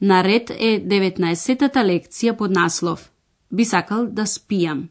Наред 0.00 0.50
е 0.50 0.78
19-тата 0.80 1.84
лекција 1.84 2.36
под 2.36 2.50
наслов 2.50 3.10
Би 3.50 3.64
сакал 3.64 4.06
да 4.06 4.26
спијам. 4.26 4.88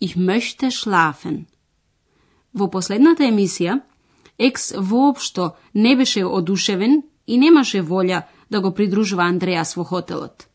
Ich 0.00 0.16
möchte 0.16 0.70
schlafen. 0.70 1.46
Во 2.52 2.68
последната 2.68 3.24
емисија, 3.24 3.80
Екс 4.38 4.74
воопшто 4.78 5.52
не 5.74 5.96
беше 5.96 6.24
одушевен 6.24 7.02
и 7.26 7.38
немаше 7.38 7.82
волја 7.82 8.22
да 8.50 8.60
го 8.60 8.74
придружува 8.74 9.22
Андреас 9.22 9.74
во 9.76 9.84
хотелот. 9.84 10.48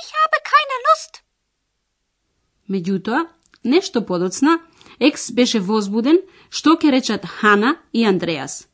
Ich 0.00 0.10
habe 0.18 0.38
keine 0.50 0.76
Lust. 0.86 1.22
Меѓутоа, 2.70 3.26
нешто 3.64 4.06
подоцна, 4.06 4.58
Екс 5.00 5.32
беше 5.32 5.60
возбуден 5.60 6.18
што 6.50 6.76
ќе 6.76 6.90
речат 6.90 7.26
Хана 7.26 7.76
и 7.92 8.04
Андреас. 8.04 8.68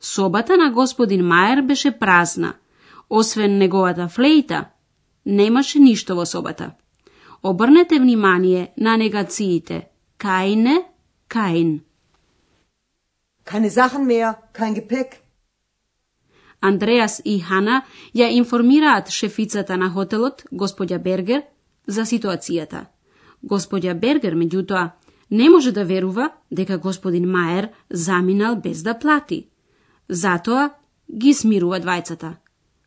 Собата 0.00 0.56
на 0.56 0.70
господин 0.70 1.22
Мајер 1.24 1.66
беше 1.66 1.98
празна. 1.98 2.54
Освен 3.08 3.58
неговата 3.58 4.08
флејта, 4.08 4.64
немаше 5.24 5.78
ништо 5.78 6.16
во 6.16 6.26
собата. 6.26 6.74
Обрнете 7.42 7.98
внимание 7.98 8.72
на 8.76 8.96
негациите. 8.96 9.88
Кајне, 10.18 10.82
кајн. 11.28 11.80
Keine 13.44 13.70
Sachen 13.70 14.06
mehr, 14.06 14.34
kein 14.52 14.74
Gepäck. 14.74 15.22
Андреас 16.60 17.20
и 17.24 17.38
Хана 17.40 17.82
ја 18.14 18.30
информираат 18.32 19.10
шефицата 19.10 19.76
на 19.76 19.90
хотелот, 19.90 20.42
господја 20.52 20.98
Бергер, 20.98 21.42
за 21.86 22.02
ситуацијата. 22.02 22.86
Господја 23.44 23.94
Бергер, 23.94 24.34
меѓутоа, 24.34 24.90
не 25.30 25.50
може 25.50 25.72
да 25.72 25.84
верува 25.84 26.30
дека 26.50 26.78
господин 26.78 27.30
Маер 27.30 27.68
заминал 27.90 28.56
без 28.56 28.82
да 28.82 28.98
плати. 28.98 29.46
Затоа 30.08 30.70
ги 31.12 31.34
смирува 31.34 31.80
двајцата. 31.80 32.36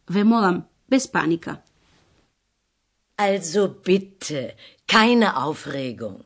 Ве 0.10 0.24
молам, 0.24 0.64
без 0.90 1.08
паника. 1.08 1.62
Also 3.18 3.68
bitte, 3.86 4.56
keine 4.88 5.28
Aufregung. 5.36 6.20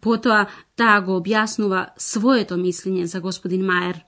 Потоа 0.00 0.46
таа 0.76 1.00
го 1.00 1.16
објаснува 1.20 1.80
своето 1.96 2.58
мислење 2.60 3.04
за 3.04 3.20
господин 3.20 3.64
Маер, 3.64 4.04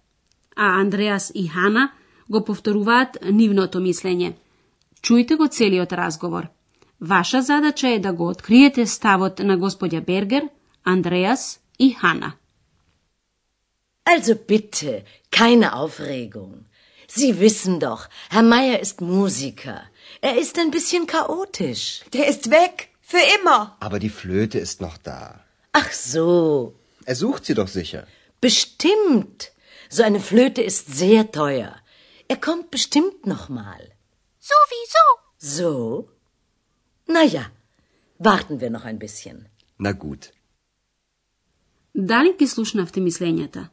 а 0.56 0.66
Андреас 0.80 1.32
и 1.34 1.46
Хана 1.48 1.88
го 2.28 2.44
повторуваат 2.44 3.16
нивното 3.32 3.80
мислење. 3.80 4.34
Чујте 5.02 5.36
го 5.36 5.48
целиот 5.48 5.92
разговор. 5.92 6.48
Ваша 7.00 7.42
задача 7.42 7.88
е 7.88 7.98
да 7.98 8.12
го 8.12 8.28
откриете 8.28 8.86
ставот 8.86 9.38
на 9.38 9.58
господја 9.58 10.04
Бергер, 10.04 10.48
Андреас 10.84 11.60
и 11.78 11.94
Хана. 11.94 12.32
Also 14.06 14.34
bitte, 14.48 15.04
keine 15.30 15.68
Aufregung. 15.72 16.54
Sie 17.07 17.31
wissen 17.39 17.79
doch, 17.79 18.01
Herr 18.29 18.43
Meier 18.53 18.79
ist 18.85 19.01
Musiker. 19.01 19.79
Er 20.21 20.37
ist 20.43 20.55
ein 20.59 20.71
bisschen 20.71 21.05
chaotisch. 21.07 21.85
Der 22.13 22.25
ist 22.27 22.49
weg. 22.51 22.75
Für 23.01 23.23
immer. 23.37 23.75
Aber 23.81 23.99
die 23.99 24.09
Flöte 24.21 24.57
ist 24.59 24.79
noch 24.85 24.97
da. 24.97 25.43
Ach 25.73 25.91
so, 25.91 26.73
Er 27.05 27.15
sucht 27.15 27.45
sie 27.45 27.53
doch 27.61 27.67
sicher. 27.67 28.03
bestimmt. 28.47 29.39
So 29.89 30.03
eine 30.03 30.21
Flöte 30.29 30.61
ist 30.61 30.85
sehr 31.01 31.31
teuer. 31.31 31.71
Er 32.29 32.37
kommt 32.47 32.71
bestimmt 32.71 33.25
noch 33.33 33.49
mal. 33.49 33.81
Sowieso. 34.51 35.05
So? 35.57 35.73
Na 37.07 37.23
ja, 37.23 37.45
warten 38.19 38.61
wir 38.61 38.69
noch 38.69 38.85
ein 38.85 38.99
bisschen. 38.99 39.37
Na 39.77 39.91
gut. 39.91 40.31
Дали 41.93 42.33
ги 42.39 42.47
слушнавте 42.47 42.99
мислењата? 43.01 43.67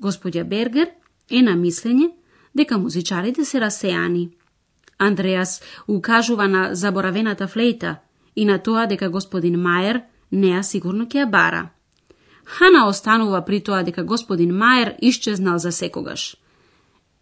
Господја 0.00 0.42
Бергер 0.44 0.88
е 1.30 1.42
на 1.42 1.54
мислење 1.56 2.08
дека 2.55 2.77
музичарите 2.77 3.45
се 3.45 3.61
расеани. 3.61 4.29
Андреас 4.97 5.61
укажува 5.87 6.47
на 6.47 6.75
заборавената 6.75 7.47
флейта 7.47 7.95
и 8.35 8.45
на 8.45 8.59
тоа 8.59 8.87
дека 8.87 9.09
господин 9.09 9.55
Мајер 9.55 10.01
неа 10.31 10.63
сигурно 10.63 11.05
ќе 11.05 11.25
ја 11.25 11.29
бара. 11.29 11.69
Хана 12.45 12.87
останува 12.87 13.41
при 13.45 13.59
тоа 13.59 13.83
дека 13.83 14.03
господин 14.03 14.51
Мајер 14.51 14.95
исчезнал 15.01 15.57
за 15.57 15.71
секогаш. 15.71 16.35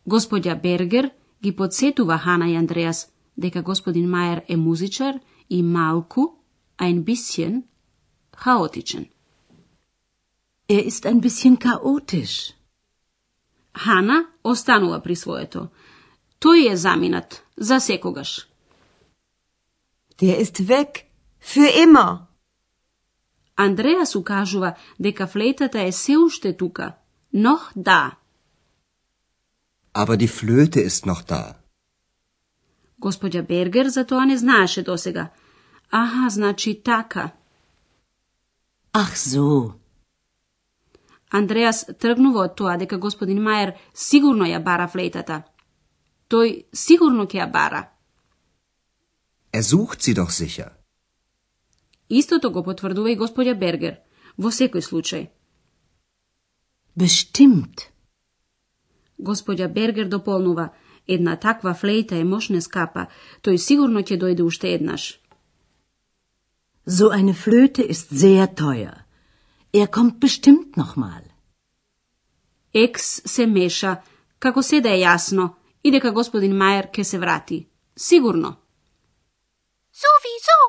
Господја 0.07 0.61
Бергер 0.61 1.09
ги 1.43 1.55
подсетува 1.55 2.17
Хана 2.17 2.49
и 2.49 2.55
Андреас 2.55 3.07
дека 3.37 3.61
господин 3.61 4.09
Мајер 4.09 4.41
е 4.47 4.57
музичар 4.57 5.19
и 5.49 5.63
малку, 5.63 6.35
ein 6.77 7.03
bisschen, 7.03 7.63
хаотичен. 8.35 9.05
Er 10.69 10.85
ist 10.85 11.05
ein 11.05 11.21
bisschen 11.21 11.57
chaotisch. 11.57 12.58
Хана 13.83 14.25
останува 14.43 14.99
при 14.99 15.15
своето. 15.15 15.67
Тој 16.39 16.71
е 16.71 16.75
заминат, 16.75 17.43
за 17.57 17.79
секогаш. 17.79 18.47
Der 20.19 20.35
ist 20.43 20.59
weg. 20.67 20.91
Für 21.41 21.69
immer. 21.85 22.19
Андреас 23.55 24.15
укажува 24.15 24.73
дека 24.99 25.27
флейтата 25.27 25.81
е 25.81 25.91
се 25.91 26.17
уште 26.17 26.57
тука. 26.57 26.93
Нох 27.33 27.71
да. 27.75 28.15
Aber 29.93 30.17
die 30.17 30.27
Flöte 30.27 30.79
ist 30.89 31.05
noch 31.05 31.23
da. 31.27 31.55
Господја 33.01 33.47
Бергер 33.47 33.87
за 33.87 34.05
тоа 34.05 34.25
не 34.25 34.37
знаеше 34.37 34.83
досега. 34.83 35.29
Аха, 35.91 36.29
значи 36.29 36.81
така. 36.83 37.31
Ach 38.93 39.15
so, 39.15 39.73
Андреас 41.29 41.85
тргнува 41.99 42.41
од 42.41 42.55
тоа 42.55 42.77
дека 42.77 42.97
господин 42.97 43.41
Маjer 43.41 43.73
сигурно 43.93 44.45
ја 44.45 44.63
бара 44.63 44.87
флейтата. 44.87 45.41
Тој 46.29 46.65
сигурно 46.73 47.25
ќе 47.25 47.41
ја 47.41 47.51
бара. 47.51 47.83
Er 49.53 49.63
sucht 49.63 50.01
sie 50.01 50.13
doch 50.13 50.31
sicher. 50.31 50.69
Истото 52.09 52.51
го 52.51 52.63
потврдува 52.63 53.11
и 53.11 53.17
господја 53.17 53.53
Бергер. 53.57 53.99
Во 54.37 54.49
секој 54.49 54.81
случај. 54.81 55.29
bestimmt. 56.99 57.87
Господја 59.19 59.67
Бергер 59.67 60.07
дополнува, 60.07 60.69
една 61.07 61.35
таква 61.35 61.73
флейта 61.73 62.15
е 62.15 62.23
мошне 62.23 62.61
скапа, 62.61 63.07
тој 63.43 63.57
сигурно 63.57 64.03
ќе 64.07 64.19
дојде 64.23 64.43
уште 64.43 64.73
еднаш. 64.75 65.19
So 66.87 67.11
eine 67.11 67.33
Flöte 67.33 67.83
ist 67.95 68.09
sehr 68.23 68.47
teuer. 68.61 68.95
Er 69.73 69.87
kommt 69.87 70.19
bestimmt 70.19 70.77
noch 70.77 70.95
mal. 70.97 71.23
Екс 72.73 73.21
се 73.25 73.45
меша, 73.47 74.01
како 74.39 74.61
се 74.63 74.81
да 74.81 74.89
е 74.89 75.01
јасно, 75.01 75.53
и 75.83 75.91
дека 75.91 76.11
господин 76.11 76.57
Маjer 76.57 76.89
ќе 76.93 77.03
се 77.03 77.19
врати. 77.19 77.67
Сигурно. 77.97 78.55
Sowieso. 79.93 80.59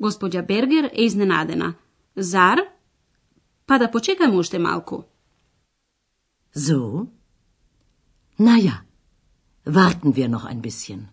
Господја 0.00 0.46
Бергер 0.46 0.90
е 0.92 1.02
изненадена. 1.04 1.74
Зар? 2.16 2.58
Па 3.66 3.78
да 3.78 3.90
почекаме 3.90 4.36
уште 4.36 4.58
малку. 4.58 5.02
So? 6.54 7.06
Na 8.38 8.56
ja, 8.58 8.84
warten 9.66 10.16
wir 10.16 10.28
noch 10.28 10.44
ein 10.44 10.60
bisschen. 10.62 11.08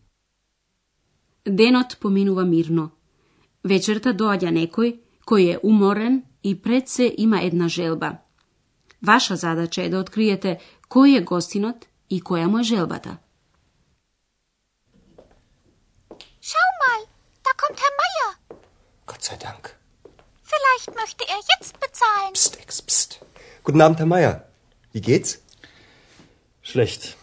Денот 1.46 1.98
поминува 2.00 2.46
мирно. 2.46 2.92
Вечерта 3.64 4.14
доаѓа 4.14 4.52
некој 4.52 5.03
koji 5.26 5.46
je 5.46 5.60
umoren 5.64 6.22
i 6.44 6.62
pred 6.62 6.90
se 6.90 7.12
ima 7.18 7.38
jedna 7.38 7.68
želba. 7.68 8.12
Vaša 9.02 9.36
zadaća 9.36 9.82
je 9.82 9.90
da 9.90 10.00
otkrijete 10.00 10.60
koji 10.88 11.12
je 11.12 11.22
gostinot 11.22 11.86
i 12.10 12.22
koja 12.22 12.48
mu 12.48 12.58
je 12.58 12.64
želbata. 12.64 13.18
Schau 16.42 16.70
mal, 16.84 17.02
da 17.46 17.52
kommt 17.62 17.80
Herr 17.84 17.96
Meier. 18.00 18.30
Gott 19.06 19.22
sei 19.24 19.38
Dank. 19.38 19.70
Vielleicht 20.52 20.90
möchte 21.02 21.24
er 21.36 21.42
jetzt 21.54 21.74
bezahlen. 21.84 22.34
Psst, 22.34 22.58
ex, 22.64 22.82
psst. 22.82 23.20
Guten 23.64 23.82
Abend, 23.82 24.00
Herr 24.00 24.08
Meier. 24.08 24.36
Wie 24.94 25.02
geht's? 25.02 25.40
Schlecht. 26.62 27.18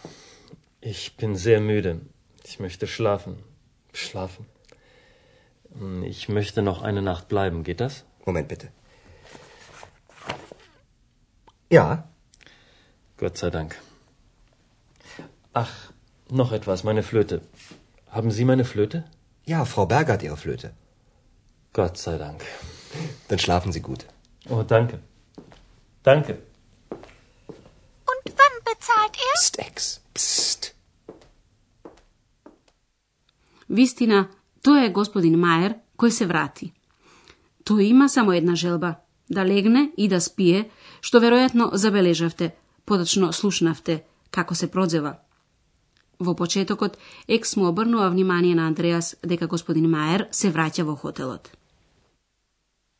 Ich 0.81 1.15
bin 1.17 1.35
sehr 1.35 1.59
müde. 1.61 2.01
Ich 2.43 2.59
möchte 2.59 2.87
schlafen. 2.87 3.43
Schlafen. 3.93 4.45
Ich 6.03 6.27
möchte 6.29 6.61
noch 6.61 6.81
eine 6.81 7.01
Nacht 7.01 7.27
bleiben, 7.27 7.63
geht 7.63 7.79
das? 7.79 8.03
Moment 8.25 8.47
bitte. 8.47 8.69
Ja. 11.69 12.09
Gott 13.17 13.37
sei 13.37 13.49
Dank. 13.49 13.79
Ach, 15.53 15.91
noch 16.29 16.51
etwas, 16.51 16.83
meine 16.83 17.03
Flöte. 17.03 17.41
Haben 18.09 18.31
Sie 18.31 18.45
meine 18.45 18.65
Flöte? 18.65 19.05
Ja, 19.45 19.65
Frau 19.65 19.85
Berger 19.85 20.13
hat 20.13 20.23
Ihre 20.23 20.37
Flöte. 20.37 20.73
Gott 21.73 21.97
sei 21.97 22.17
Dank. 22.17 22.43
Dann 23.29 23.39
schlafen 23.39 23.71
Sie 23.71 23.81
gut. 23.81 24.05
Oh, 24.49 24.63
danke. 24.63 24.99
Danke. 26.03 26.41
Und 26.89 28.25
wann 28.25 28.55
bezahlt 28.65 29.15
er? 29.15 29.33
Psst, 29.35 29.59
Ex. 29.59 30.01
Psst. 30.13 30.75
Wistina, 33.67 34.29
тоа 34.63 34.85
е 34.85 34.93
господин 34.93 35.39
Маjer 35.39 35.75
кој 35.97 36.09
се 36.09 36.25
врати. 36.25 36.73
Тој 37.65 37.81
има 37.93 38.09
само 38.09 38.33
една 38.33 38.55
желба 38.55 38.95
да 39.29 39.45
легне 39.45 39.91
и 39.97 40.07
да 40.07 40.19
спие, 40.21 40.69
што 41.01 41.19
веројатно 41.19 41.71
забележавте, 41.73 42.55
подочно 42.85 43.31
слушнавте 43.33 44.03
како 44.31 44.55
се 44.55 44.71
продзева. 44.71 45.17
Во 46.19 46.35
почетокот, 46.35 46.97
Екс 47.27 47.55
му 47.57 47.67
обрнува 47.67 48.09
внимание 48.09 48.55
на 48.55 48.67
Андреас 48.67 49.15
дека 49.23 49.47
господин 49.47 49.89
Маjer 49.89 50.27
се 50.31 50.51
враќа 50.51 50.83
во 50.83 50.95
хотелот. 50.95 51.49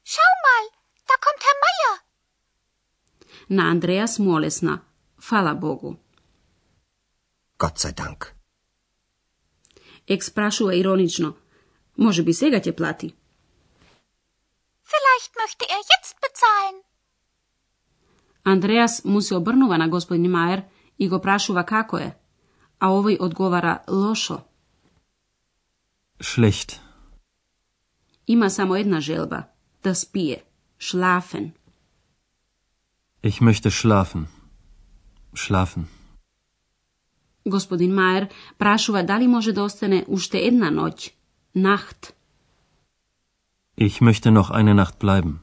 Schau 0.03 0.31
mal, 0.45 0.65
da 1.07 1.15
kommt 1.23 1.43
Herr 1.45 1.57
Meier. 1.63 1.95
На 3.49 3.69
Андреас 3.71 4.19
му 4.19 4.35
олесна. 4.35 4.81
Фала 5.19 5.53
Богу. 5.53 5.95
Gott 7.59 7.77
sei 7.77 7.93
Dank. 7.93 8.33
Екс 10.07 10.33
прашува 10.33 10.75
иронично. 10.75 11.33
Може 12.01 12.23
би 12.23 12.33
сега 12.33 12.57
ќе 12.57 12.73
плати. 12.77 13.13
Vielleicht 14.91 15.33
möchte 15.41 15.65
er 15.75 15.81
jetzt 15.93 16.15
bezahlen. 16.23 16.77
Андреас 18.43 19.05
му 19.05 19.21
се 19.21 19.35
обрнува 19.35 19.77
на 19.77 19.89
господин 19.89 20.31
Маjer 20.31 20.63
и 20.99 21.09
го 21.09 21.21
прашува 21.21 21.63
како 21.63 21.97
е, 21.97 22.15
а 22.79 22.87
овој 22.89 23.17
одговара 23.19 23.79
лошо. 23.89 24.41
Schlecht. 26.19 26.79
Има 28.27 28.49
само 28.49 28.75
една 28.75 28.99
желба 28.99 29.43
да 29.83 29.95
спие, 29.95 30.43
шлафен. 30.79 31.51
Ich 33.23 33.41
möchte 33.41 33.69
schlafen. 33.69 34.25
Schlafen. 35.35 35.83
Господин 37.45 37.93
Маjer 37.93 38.29
прашува 38.57 39.03
дали 39.03 39.27
може 39.27 39.51
да 39.53 39.63
остане 39.63 40.05
уште 40.07 40.37
една 40.37 40.71
ноќ, 40.71 41.11
нахт. 41.55 42.13
Ich 43.75 44.01
möchte 44.01 44.31
noch 44.31 44.49
eine 44.51 44.73
Nacht 44.73 44.99
bleiben. 44.99 45.39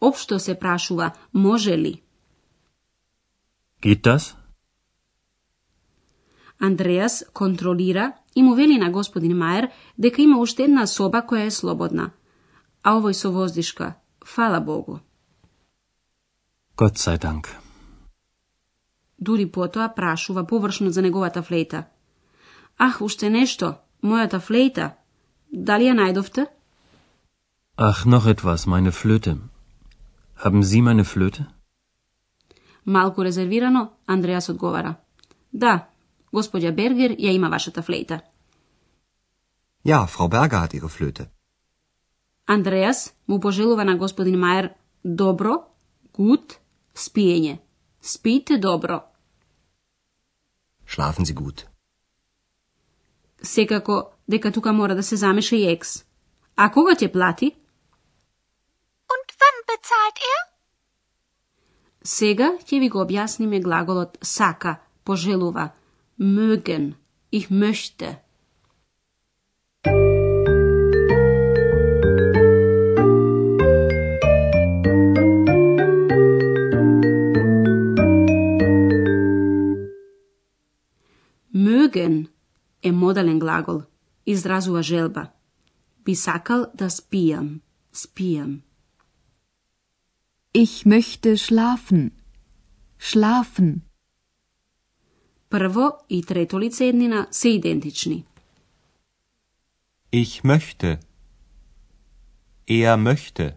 Општо 0.00 0.38
се 0.38 0.58
прашува 0.58 1.12
може 1.32 1.78
ли. 1.78 2.02
Geht 3.82 4.02
das? 4.02 4.34
Андреас 6.60 7.24
контролира 7.32 8.12
и 8.36 8.42
му 8.42 8.54
вели 8.54 8.78
на 8.78 8.90
господин 8.90 9.36
Маjer 9.36 9.70
дека 9.98 10.22
има 10.22 10.38
уште 10.40 10.62
една 10.62 10.86
соба 10.86 11.22
која 11.22 11.46
е 11.46 11.50
слободна, 11.50 12.10
а 12.82 12.96
овој 12.96 13.12
со 13.12 13.32
воздишка, 13.32 13.94
фала 14.24 14.60
Богу. 14.60 14.98
Gott 16.76 16.96
sei 16.96 17.18
Dank. 17.18 17.46
Дури 19.18 19.46
потоа 19.50 19.94
прашува 19.96 20.46
површно 20.46 20.90
за 20.90 21.02
неговата 21.02 21.42
флейта. 21.42 21.84
Ах, 22.78 23.02
уште 23.02 23.30
нешто, 23.30 23.74
мојата 24.02 24.40
флейта. 24.40 24.96
Дали 25.52 25.88
ја 25.88 25.94
најдовте? 25.94 26.46
Ach, 27.76 28.04
noch 28.06 28.26
etwas, 28.26 28.66
meine 28.66 28.92
Flöte. 28.92 29.36
Haben 30.44 30.62
Sie 30.62 30.82
meine 30.82 31.04
Flöte? 31.04 31.44
Малку 32.84 33.22
резервирано, 33.22 33.90
Андреас 34.06 34.48
одговара. 34.48 34.94
Да, 35.52 35.88
господја 36.32 36.72
Бергер 36.72 37.10
ја 37.10 37.32
има 37.32 37.48
вашата 37.48 37.82
флейта. 37.82 38.20
Ja, 39.84 40.06
Frau 40.06 40.28
Berger 40.28 40.60
hat 40.60 40.74
ihre 40.74 40.88
Flöte. 40.88 41.26
Андреас 42.46 43.14
му 43.28 43.40
пожелува 43.40 43.84
на 43.84 43.96
господин 43.96 44.38
Маjer 44.38 44.70
добро, 45.04 45.54
гуд, 46.12 46.58
спиење. 46.94 47.58
Спите 48.00 48.58
добро. 48.58 49.00
Schlafen 50.86 51.24
Sie 51.24 51.34
gut. 51.34 51.75
Секако 53.42 54.10
дека 54.28 54.52
тука 54.52 54.72
мора 54.72 54.94
да 54.94 55.02
се 55.02 55.16
замеша 55.16 55.56
и 55.56 55.72
екс. 55.72 56.04
А 56.56 56.70
кога 56.70 56.94
ќе 56.94 57.12
плати? 57.12 57.52
Und 59.12 59.28
wann 59.40 59.58
bezahlt 59.68 60.18
er? 60.34 60.40
Сега 62.02 62.48
ќе 62.66 62.80
ви 62.80 62.88
го 62.88 63.02
објасниме 63.04 63.60
глаголот 63.62 64.18
сака, 64.22 64.76
пожелува, 65.04 65.72
mögen, 66.18 66.94
ich 67.30 67.50
möchte. 67.50 68.18
Mögen 81.52 82.35
е 82.86 82.92
модален 82.92 83.38
глагол, 83.38 83.82
изразува 84.26 84.82
желба. 84.82 85.26
Би 86.04 86.14
сакал 86.14 86.66
да 86.74 86.86
спијам, 86.90 87.48
спијам. 87.94 88.60
Ich 90.54 90.86
möchte 90.86 91.36
schlafen. 91.36 92.10
Schlafen. 92.98 93.80
Прво 95.50 95.88
и 96.08 96.22
трето 96.22 96.60
лице 96.60 96.86
еднина 96.86 97.26
се 97.30 97.48
идентични. 97.48 98.24
Ich 100.12 100.44
möchte. 100.44 100.98
Er 102.68 102.96
möchte. 102.96 103.52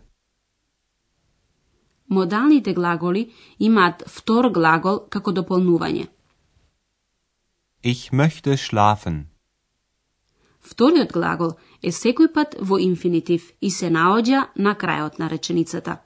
Модалните 2.09 2.73
глаголи 2.73 3.31
имаат 3.59 4.03
втор 4.07 4.49
глагол 4.49 4.99
како 5.09 5.31
дополнување. 5.31 6.07
Ich 7.81 8.11
möchte 8.11 8.57
schlafen. 8.57 9.29
Вториот 10.59 11.11
глагол 11.15 11.51
е 11.81 11.91
секој 11.95 12.27
пат 12.35 12.55
во 12.59 12.75
инфинитив 12.77 13.53
и 13.61 13.69
се 13.71 13.87
наоѓа 13.87 14.39
на 14.55 14.75
крајот 14.75 15.19
на 15.19 15.29
реченицата. 15.29 16.03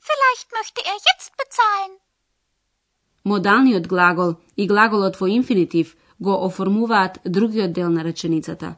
Vielleicht 0.00 0.48
möchte 0.56 0.80
er 0.92 0.98
jetzt 1.08 1.32
bezahlen. 1.36 1.92
Модалниот 3.24 3.86
глагол 3.86 4.36
и 4.56 4.66
глаголот 4.66 5.20
во 5.20 5.28
инфинитив 5.28 5.96
го 6.18 6.32
оформуваат 6.46 7.20
другиот 7.24 7.72
дел 7.72 7.90
на 7.90 8.02
реченицата. 8.02 8.76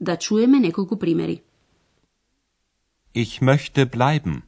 Да 0.00 0.16
чуеме 0.16 0.58
неколку 0.58 0.96
примери. 0.96 1.42
Ich 3.12 3.42
möchte 3.42 3.84
bleiben. 3.84 4.44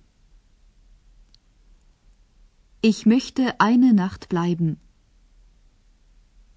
Ich 2.81 3.05
möchte 3.05 3.61
eine 3.61 3.93
Nacht 3.93 4.31
bleiben. 4.31 4.81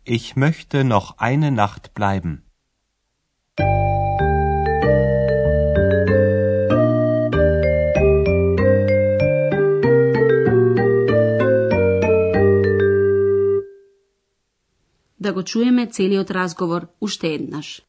Ich 0.07 0.35
möchte 0.35 0.83
noch 0.83 1.17
eine 1.17 1.49
Nacht 1.49 1.95
bleiben. 1.95 2.43
Да 15.17 15.31
го 15.31 15.41
чуеме 15.43 15.85
целиот 15.87 16.29
разговор 16.29 16.81
уште 16.99 17.33
еднаш. 17.33 17.81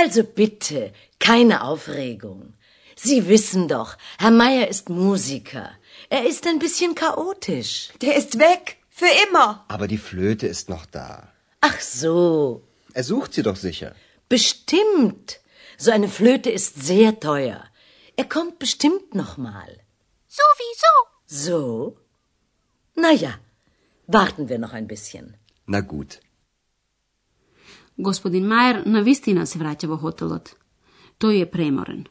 Also 0.00 0.22
bitte, 0.24 0.92
keine 1.18 1.62
Aufregung. 1.70 2.54
Sie 2.96 3.28
wissen 3.28 3.68
doch, 3.68 3.96
Herr 4.18 4.30
Meier 4.30 4.68
ist 4.68 4.88
Musiker. 4.88 5.70
Er 6.10 6.22
ist 6.26 6.46
ein 6.46 6.58
bisschen 6.58 6.94
chaotisch. 6.94 7.90
Der 8.02 8.14
ist 8.16 8.38
weg. 8.38 8.76
Für 8.90 9.12
immer. 9.28 9.64
Aber 9.68 9.86
die 9.88 9.98
Flöte 10.08 10.46
ist 10.46 10.68
noch 10.68 10.84
da. 10.86 11.10
Ach 11.62 11.80
so, 11.80 12.62
Er 12.92 13.04
sucht 13.04 13.32
sie 13.34 13.42
doch 13.42 13.56
sicher. 13.56 13.94
bestimmt. 14.28 15.28
So 15.78 15.90
eine 15.90 16.08
Flöte 16.08 16.50
ist 16.50 16.82
sehr 16.90 17.18
teuer. 17.20 17.60
Er 18.16 18.26
kommt 18.36 18.58
bestimmt 18.58 19.14
noch 19.14 19.36
mal. 19.38 19.70
Sowieso. 20.28 20.94
So? 21.26 21.96
Na 22.94 23.10
ja, 23.12 23.32
warten 24.06 24.48
wir 24.50 24.58
noch 24.58 24.74
ein 24.74 24.86
bisschen. 24.94 25.36
Na 25.66 25.80
gut. 25.80 26.20
Gospodin 28.02 28.46
Majer 28.46 28.82
na 28.86 29.00
vistina 29.00 29.46
se 29.46 29.58
vraća 29.58 29.86
vo 29.86 29.96
hotelot. 29.96 30.50
To 31.18 31.30
je 31.30 31.50
premoren. 31.50 32.04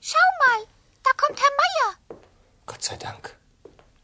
Schau 0.00 0.30
mal, 0.42 0.60
da 1.04 1.10
kommt 1.20 1.38
Herr 1.42 1.54
Meier. 1.60 1.90
Gott 2.66 2.82
sei 2.82 2.96
Dank. 2.98 3.24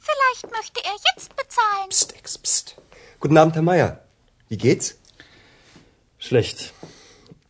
Vielleicht 0.06 0.46
möchte 0.56 0.80
er 0.90 0.96
jetzt 1.08 1.30
bezahlen. 1.36 1.88
Psst, 1.90 2.12
ex, 2.18 2.38
psst. 2.38 2.76
Guten 3.20 3.38
Abend, 3.38 3.54
Herr 3.54 3.62
Meier. 3.62 3.90
Wie 4.48 4.58
geht's? 4.58 4.98
Schlecht. 6.18 6.72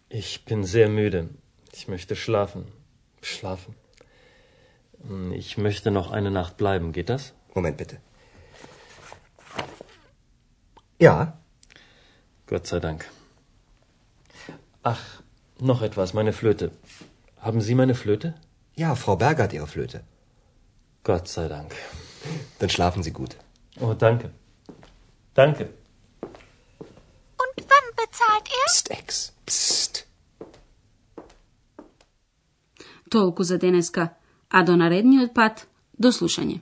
Ich 0.08 0.44
bin 0.44 0.64
sehr 0.64 0.88
müde. 0.88 1.28
Ich 1.72 1.88
möchte 1.88 2.14
schlafen. 2.14 2.62
Schlafen. 3.22 3.74
Hm, 5.08 5.32
ich 5.32 5.56
möchte 5.56 5.90
noch 5.90 6.10
eine 6.10 6.30
Nacht 6.30 6.56
bleiben. 6.56 6.92
Geht 6.92 7.08
das? 7.08 7.32
Moment 7.54 7.76
bitte. 7.78 7.96
Ja, 10.98 11.38
Gott 12.53 12.67
sei 12.67 12.79
Dank. 12.79 13.05
Ach, 14.83 15.03
noch 15.59 15.81
etwas, 15.81 16.13
meine 16.13 16.33
Flöte. 16.33 16.71
Haben 17.41 17.61
Sie 17.61 17.75
meine 17.75 17.95
Flöte? 17.95 18.33
ja, 18.75 18.95
Frau 18.95 19.15
Berger 19.17 19.43
hat 19.43 19.53
ihre 19.53 19.67
Flöte. 19.67 20.03
Gott 21.03 21.27
sei 21.27 21.47
Dank. 21.47 21.71
Dann 22.59 22.69
schlafen 22.69 23.03
Sie 23.03 23.11
gut. 23.11 23.35
Oh, 23.79 23.93
danke. 23.93 24.31
Danke. 25.33 25.63
Und 27.43 27.57
wann 27.71 27.87
bezahlt 28.01 28.47
er? 28.59 28.65
Psst, 28.67 28.91
Ex, 28.91 29.33
psst. 29.45 30.05
Толку 33.09 33.43
за 33.43 33.57
денеска, 33.57 34.13
а 34.49 34.63
до 34.63 34.75
наредниот 34.75 35.33
пат, 35.33 35.67
до 35.97 36.09
слушање. 36.11 36.61